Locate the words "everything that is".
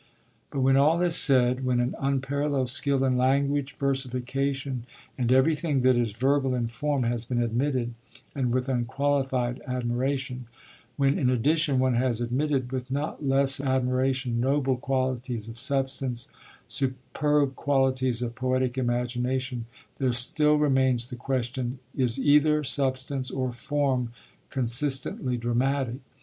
5.31-6.13